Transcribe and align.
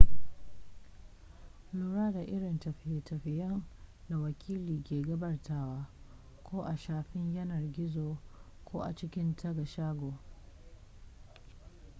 lura 1.73 2.11
da 2.11 2.23
irin 2.23 2.59
tafiye-tafiyen 2.59 3.61
da 4.09 4.17
wakili 4.19 4.83
ke 4.83 5.01
gabatarwa 5.01 5.87
ko 6.43 6.61
a 6.65 6.75
shafin 6.77 7.33
yanar 7.33 7.63
gizo 7.71 8.17
ko 8.65 8.79
a 8.81 8.95
cikin 8.95 9.35
taga 9.35 9.65
shago 9.65 10.13